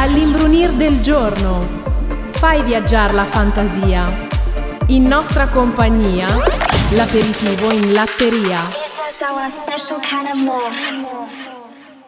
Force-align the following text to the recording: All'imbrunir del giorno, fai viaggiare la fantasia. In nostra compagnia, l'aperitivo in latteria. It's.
All'imbrunir 0.00 0.70
del 0.74 1.00
giorno, 1.00 1.66
fai 2.30 2.62
viaggiare 2.62 3.14
la 3.14 3.24
fantasia. 3.24 4.28
In 4.86 5.02
nostra 5.02 5.48
compagnia, 5.48 6.28
l'aperitivo 6.90 7.72
in 7.72 7.92
latteria. 7.92 8.60
It's. 9.70 11.07